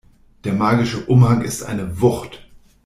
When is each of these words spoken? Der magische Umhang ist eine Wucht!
Der 0.45 0.53
magische 0.53 1.05
Umhang 1.05 1.43
ist 1.43 1.61
eine 1.61 2.01
Wucht! 2.01 2.41